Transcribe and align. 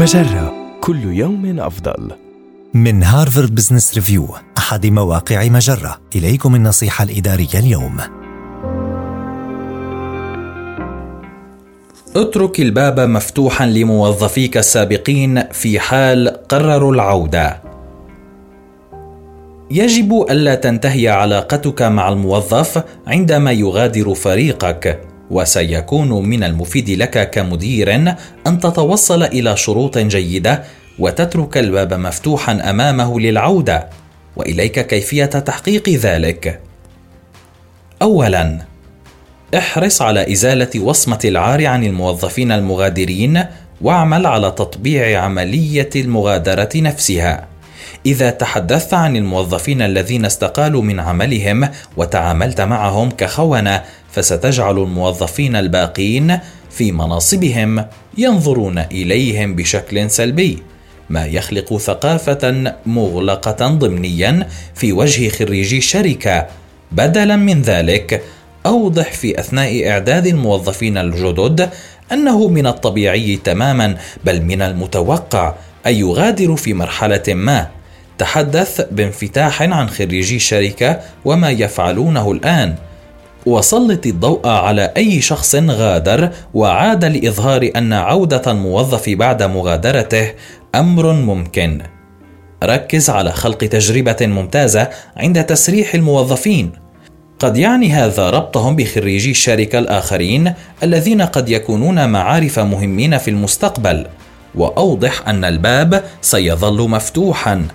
مجرة 0.00 0.52
كل 0.80 1.04
يوم 1.04 1.60
أفضل. 1.60 2.10
من 2.74 3.02
هارفارد 3.02 3.54
بزنس 3.54 3.94
ريفيو 3.94 4.28
أحد 4.58 4.86
مواقع 4.86 5.48
مجرة. 5.48 6.00
إليكم 6.16 6.54
النصيحة 6.54 7.04
الإدارية 7.04 7.54
اليوم. 7.54 7.96
اترك 12.16 12.60
الباب 12.60 13.00
مفتوحا 13.00 13.66
لموظفيك 13.66 14.56
السابقين 14.56 15.42
في 15.52 15.80
حال 15.80 16.28
قرروا 16.48 16.94
العودة. 16.94 17.62
يجب 19.70 20.26
ألا 20.30 20.54
تنتهي 20.54 21.08
علاقتك 21.08 21.82
مع 21.82 22.08
الموظف 22.08 22.84
عندما 23.06 23.52
يغادر 23.52 24.14
فريقك. 24.14 25.09
وسيكون 25.30 26.28
من 26.28 26.44
المفيد 26.44 26.90
لك 26.90 27.30
كمدير 27.30 27.94
أن 28.46 28.58
تتوصل 28.60 29.22
إلى 29.22 29.56
شروط 29.56 29.98
جيدة 29.98 30.62
وتترك 30.98 31.58
الباب 31.58 31.94
مفتوحا 31.94 32.70
أمامه 32.70 33.20
للعودة. 33.20 33.88
وإليك 34.36 34.86
كيفية 34.86 35.24
تحقيق 35.24 35.88
ذلك. 35.88 36.60
اولا 38.02 38.58
احرص 39.56 40.02
على 40.02 40.32
إزالة 40.32 40.80
وصمة 40.80 41.18
العار 41.24 41.66
عن 41.66 41.84
الموظفين 41.84 42.52
المغادرين 42.52 43.44
واعمل 43.80 44.26
على 44.26 44.50
تطبيع 44.50 45.22
عملية 45.22 45.90
المغادرة 45.96 46.70
نفسها. 46.76 47.48
إذا 48.06 48.30
تحدثت 48.30 48.94
عن 48.94 49.16
الموظفين 49.16 49.82
الذين 49.82 50.24
استقالوا 50.24 50.82
من 50.82 51.00
عملهم 51.00 51.68
وتعاملت 51.96 52.60
معهم 52.60 53.10
كخونة 53.10 53.82
فستجعل 54.12 54.78
الموظفين 54.78 55.56
الباقين 55.56 56.38
في 56.70 56.92
مناصبهم 56.92 57.84
ينظرون 58.18 58.78
إليهم 58.78 59.54
بشكل 59.54 60.10
سلبي 60.10 60.62
ما 61.10 61.26
يخلق 61.26 61.76
ثقافة 61.76 62.74
مغلقة 62.86 63.68
ضمنيا 63.68 64.48
في 64.74 64.92
وجه 64.92 65.28
خريجي 65.28 65.78
الشركة 65.78 66.46
بدلا 66.92 67.36
من 67.36 67.62
ذلك 67.62 68.22
أوضح 68.66 69.12
في 69.12 69.40
أثناء 69.40 69.88
إعداد 69.88 70.26
الموظفين 70.26 70.98
الجدد 70.98 71.70
أنه 72.12 72.48
من 72.48 72.66
الطبيعي 72.66 73.36
تماما 73.36 73.96
بل 74.24 74.42
من 74.42 74.62
المتوقع 74.62 75.54
ان 75.86 75.94
يغادروا 75.94 76.56
في 76.56 76.74
مرحلة 76.74 77.22
ما. 77.28 77.66
تحدث 78.18 78.80
بانفتاح 78.90 79.62
عن 79.62 79.88
خريجي 79.88 80.36
الشركة 80.36 81.00
وما 81.24 81.50
يفعلونه 81.50 82.32
الآن. 82.32 82.74
وسلط 83.46 84.06
الضوء 84.06 84.48
على 84.48 84.92
أي 84.96 85.20
شخص 85.20 85.54
غادر 85.54 86.30
وعاد 86.54 87.04
لإظهار 87.04 87.70
أن 87.76 87.92
عودة 87.92 88.42
الموظف 88.46 89.08
بعد 89.08 89.42
مغادرته 89.42 90.32
أمر 90.74 91.12
ممكن. 91.12 91.82
ركز 92.64 93.10
على 93.10 93.32
خلق 93.32 93.58
تجربة 93.58 94.16
ممتازة 94.20 94.88
عند 95.16 95.44
تسريح 95.44 95.94
الموظفين. 95.94 96.72
قد 97.38 97.56
يعني 97.56 97.92
هذا 97.92 98.30
ربطهم 98.30 98.76
بخريجي 98.76 99.30
الشركة 99.30 99.78
الآخرين 99.78 100.52
الذين 100.82 101.22
قد 101.22 101.48
يكونون 101.48 102.08
معارف 102.08 102.58
مهمين 102.58 103.18
في 103.18 103.30
المستقبل. 103.30 104.06
وأوضح 104.54 105.28
أن 105.28 105.44
الباب 105.44 106.04
سيظل 106.20 106.88
مفتوحا. 106.88 107.68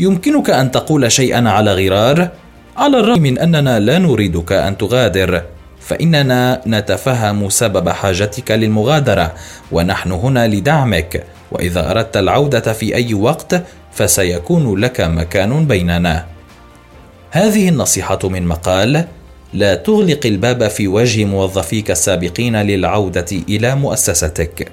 يمكنك 0.00 0.50
أن 0.50 0.70
تقول 0.70 1.12
شيئا 1.12 1.48
على 1.48 1.74
غرار؟ 1.74 2.28
على 2.76 3.00
الرغم 3.00 3.22
من 3.22 3.38
أننا 3.38 3.80
لا 3.80 3.98
نريدك 3.98 4.52
أن 4.52 4.78
تغادر 4.78 5.42
فإننا 5.80 6.60
نتفهم 6.66 7.48
سبب 7.48 7.88
حاجتك 7.88 8.50
للمغادرة 8.50 9.34
ونحن 9.72 10.12
هنا 10.12 10.48
لدعمك. 10.48 11.24
وإذا 11.52 11.90
أردت 11.90 12.16
العودة 12.16 12.72
في 12.72 12.94
أي 12.94 13.14
وقت 13.14 13.62
فسيكون 13.92 14.80
لك 14.80 15.00
مكان 15.00 15.66
بيننا. 15.66 16.26
هذه 17.30 17.68
النصيحة 17.68 18.18
من 18.24 18.46
مقال 18.46 19.04
لا 19.52 19.74
تغلق 19.74 20.20
الباب 20.24 20.68
في 20.68 20.88
وجه 20.88 21.24
موظفيك 21.24 21.90
السابقين 21.90 22.56
للعودة 22.56 23.26
إلى 23.48 23.74
مؤسستك. 23.74 24.72